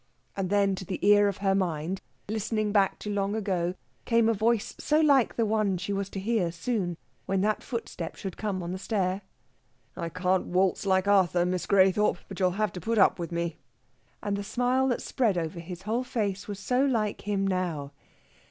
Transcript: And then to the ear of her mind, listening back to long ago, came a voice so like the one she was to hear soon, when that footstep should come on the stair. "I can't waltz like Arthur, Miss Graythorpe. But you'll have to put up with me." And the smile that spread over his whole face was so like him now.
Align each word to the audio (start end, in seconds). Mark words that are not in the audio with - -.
And 0.35 0.49
then 0.49 0.73
to 0.77 0.83
the 0.83 0.97
ear 1.07 1.27
of 1.27 1.37
her 1.45 1.53
mind, 1.53 2.01
listening 2.27 2.71
back 2.71 2.97
to 2.97 3.13
long 3.13 3.35
ago, 3.35 3.75
came 4.03 4.27
a 4.27 4.33
voice 4.33 4.73
so 4.79 4.99
like 4.99 5.35
the 5.35 5.45
one 5.45 5.77
she 5.77 5.93
was 5.93 6.09
to 6.09 6.19
hear 6.19 6.51
soon, 6.51 6.97
when 7.27 7.41
that 7.41 7.61
footstep 7.61 8.15
should 8.15 8.35
come 8.35 8.63
on 8.63 8.71
the 8.71 8.79
stair. 8.79 9.21
"I 9.95 10.09
can't 10.09 10.47
waltz 10.47 10.87
like 10.87 11.07
Arthur, 11.07 11.45
Miss 11.45 11.67
Graythorpe. 11.67 12.17
But 12.27 12.39
you'll 12.39 12.49
have 12.57 12.73
to 12.73 12.81
put 12.81 12.97
up 12.97 13.19
with 13.19 13.31
me." 13.31 13.59
And 14.23 14.35
the 14.35 14.43
smile 14.43 14.87
that 14.87 15.03
spread 15.03 15.37
over 15.37 15.59
his 15.59 15.83
whole 15.83 16.03
face 16.03 16.47
was 16.47 16.57
so 16.57 16.83
like 16.83 17.21
him 17.27 17.45
now. 17.45 17.91